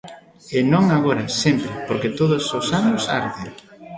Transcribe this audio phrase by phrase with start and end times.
[0.57, 3.43] E non agora, sempre, porque todos os anos arde.